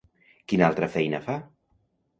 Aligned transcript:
Quina 0.53 0.65
altra 0.69 0.91
feina 0.97 1.23
fa? 1.29 1.39